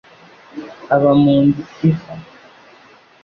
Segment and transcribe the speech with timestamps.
[0.95, 2.13] aba mu nzu iva,